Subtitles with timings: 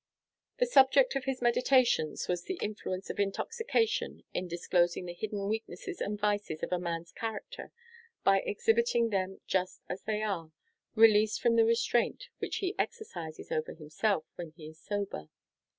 [0.57, 6.01] The subject of his meditations was the influence of intoxication in disclosing the hidden weaknesses
[6.01, 7.71] and vices of a man's character
[8.23, 10.51] by exhibiting them just as they are,
[10.95, 15.29] released from the restraint which he exercises over himself when he is sober.